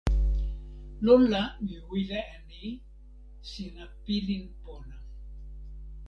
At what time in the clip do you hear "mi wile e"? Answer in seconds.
1.63-2.37